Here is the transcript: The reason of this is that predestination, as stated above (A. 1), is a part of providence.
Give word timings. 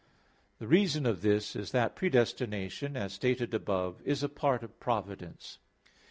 The 0.57 0.65
reason 0.67 1.05
of 1.05 1.21
this 1.21 1.55
is 1.55 1.69
that 1.73 1.95
predestination, 1.95 2.97
as 2.97 3.13
stated 3.13 3.53
above 3.53 3.97
(A. 3.97 3.97
1), 3.97 4.05
is 4.07 4.23
a 4.23 4.29
part 4.29 4.63
of 4.63 4.79
providence. 4.79 5.59